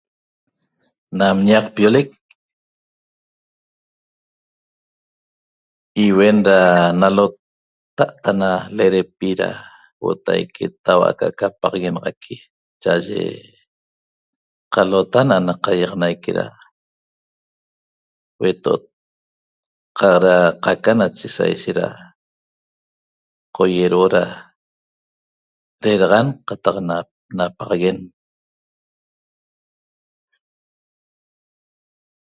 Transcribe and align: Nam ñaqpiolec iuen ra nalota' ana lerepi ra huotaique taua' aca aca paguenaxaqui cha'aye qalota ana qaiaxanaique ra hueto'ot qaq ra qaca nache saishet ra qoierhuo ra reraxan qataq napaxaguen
Nam 1.19 1.37
ñaqpiolec 1.49 2.09
iuen 6.05 6.37
ra 6.47 6.59
nalota' 6.99 8.15
ana 8.29 8.51
lerepi 8.75 9.29
ra 9.41 9.49
huotaique 10.01 10.65
taua' 10.83 11.09
aca 11.11 11.25
aca 11.31 11.47
paguenaxaqui 11.61 12.35
cha'aye 12.81 13.21
qalota 14.73 15.17
ana 15.37 15.53
qaiaxanaique 15.63 16.31
ra 16.39 16.45
hueto'ot 18.39 18.83
qaq 19.97 20.15
ra 20.25 20.35
qaca 20.63 20.91
nache 20.99 21.27
saishet 21.35 21.77
ra 21.81 21.87
qoierhuo 23.55 24.05
ra 24.15 24.23
reraxan 25.83 26.27
qataq 26.47 26.77
napaxaguen 27.37 27.99